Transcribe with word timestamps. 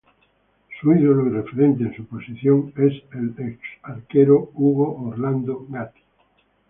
Su 0.81 0.95
ídolo 0.95 1.27
y 1.27 1.29
referente 1.29 1.83
en 1.83 1.95
su 1.95 2.05
posición 2.07 2.73
es 2.75 3.03
el 3.13 3.35
ex 3.37 3.59
arquero 3.83 4.49
Hugo 4.55 4.99
Orlando 5.09 5.67
Gatti. 5.69 6.01